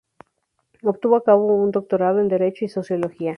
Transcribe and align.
Obtuvo 0.81 1.15
a 1.15 1.23
cabo 1.23 1.53
un 1.57 1.69
doctorado 1.69 2.21
en 2.21 2.27
derecho 2.27 2.65
y 2.65 2.69
sociología. 2.69 3.29